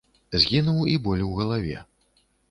Згінуў 0.43 0.79
і 0.93 0.95
боль 1.07 1.21
у 1.25 1.27
галаве. 1.39 1.75